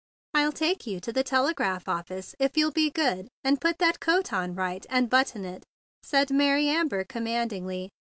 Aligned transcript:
"I'll 0.33 0.51
take 0.51 0.87
you 0.87 0.99
to 0.99 1.13
the 1.13 1.23
telegraph 1.23 1.87
office 1.87 2.35
if 2.39 2.57
you'll 2.57 2.71
be 2.71 2.89
good 2.89 3.27
and 3.43 3.61
put 3.61 3.77
that 3.77 3.99
coat 3.99 4.33
on 4.33 4.55
right, 4.55 4.83
and 4.89 5.11
button 5.11 5.45
it," 5.45 5.63
said 6.01 6.31
Mary 6.31 6.67
Amber 6.69 7.03
commandingly. 7.03 7.89